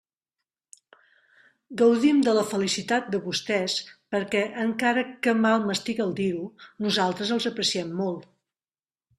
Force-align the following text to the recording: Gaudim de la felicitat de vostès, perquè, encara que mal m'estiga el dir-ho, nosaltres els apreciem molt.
Gaudim 1.81 2.23
de 2.29 2.33
la 2.37 2.45
felicitat 2.53 3.11
de 3.17 3.21
vostès, 3.27 3.75
perquè, 4.15 4.43
encara 4.65 5.05
que 5.27 5.37
mal 5.45 5.69
m'estiga 5.69 6.07
el 6.09 6.17
dir-ho, 6.23 6.51
nosaltres 6.87 7.35
els 7.37 7.51
apreciem 7.55 7.97
molt. 8.03 8.27